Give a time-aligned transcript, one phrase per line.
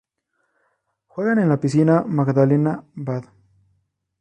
[1.05, 3.25] Juegan en la piscina "Magdalena Bad".